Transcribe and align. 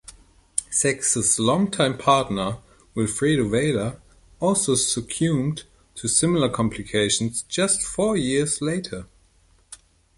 Sex's 0.71 1.37
longtime 1.39 1.95
partner, 1.99 2.57
Wilfredo 2.95 3.47
Vela, 3.51 4.01
also 4.39 4.73
succumbed 4.73 5.65
to 5.93 6.07
similar 6.07 6.49
complications 6.49 7.43
just 7.43 7.83
four 7.83 8.17
years 8.17 8.63
later. 8.63 9.05